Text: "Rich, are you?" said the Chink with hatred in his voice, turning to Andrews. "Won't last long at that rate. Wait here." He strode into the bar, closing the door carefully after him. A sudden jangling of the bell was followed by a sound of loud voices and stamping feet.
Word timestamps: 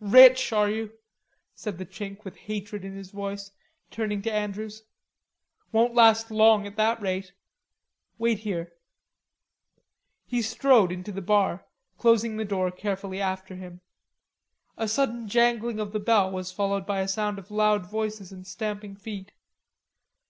"Rich, 0.00 0.50
are 0.50 0.70
you?" 0.70 0.94
said 1.54 1.76
the 1.76 1.84
Chink 1.84 2.24
with 2.24 2.36
hatred 2.38 2.86
in 2.86 2.96
his 2.96 3.10
voice, 3.10 3.50
turning 3.90 4.22
to 4.22 4.32
Andrews. 4.32 4.84
"Won't 5.72 5.92
last 5.94 6.30
long 6.30 6.66
at 6.66 6.76
that 6.76 7.02
rate. 7.02 7.34
Wait 8.16 8.38
here." 8.38 8.72
He 10.24 10.40
strode 10.40 10.90
into 10.90 11.12
the 11.12 11.20
bar, 11.20 11.66
closing 11.98 12.38
the 12.38 12.46
door 12.46 12.70
carefully 12.70 13.20
after 13.20 13.56
him. 13.56 13.82
A 14.78 14.88
sudden 14.88 15.28
jangling 15.28 15.78
of 15.78 15.92
the 15.92 16.00
bell 16.00 16.30
was 16.30 16.50
followed 16.50 16.86
by 16.86 17.00
a 17.00 17.06
sound 17.06 17.38
of 17.38 17.50
loud 17.50 17.84
voices 17.84 18.32
and 18.32 18.46
stamping 18.46 18.96
feet. 18.96 19.32